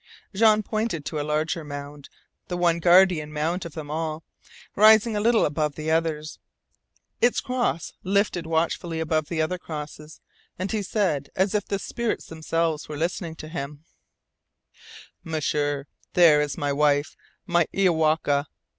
Jean 0.33 0.63
pointed 0.63 1.05
to 1.05 1.19
a 1.21 1.21
larger 1.21 1.63
mound, 1.63 2.09
the 2.47 2.57
one 2.57 2.79
guardian 2.79 3.31
mound 3.31 3.65
of 3.67 3.75
them 3.75 3.91
all, 3.91 4.23
rising 4.75 5.15
a 5.15 5.19
little 5.19 5.45
above 5.45 5.75
the 5.75 5.91
others, 5.91 6.39
its 7.21 7.39
cross 7.39 7.93
lifted 8.03 8.47
watchfully 8.47 8.99
above 8.99 9.27
the 9.29 9.39
other 9.39 9.59
crosses; 9.59 10.19
and 10.57 10.71
he 10.71 10.81
said, 10.81 11.29
as 11.35 11.53
if 11.53 11.67
the 11.67 11.77
spirits 11.77 12.25
themselves 12.25 12.89
were 12.89 12.97
listening 12.97 13.35
to 13.35 13.47
him: 13.47 13.83
"M'sieur, 15.23 15.85
there 16.13 16.41
is 16.41 16.57
my 16.57 16.73
wife, 16.73 17.15
my 17.45 17.67
Iowaka. 17.71 18.47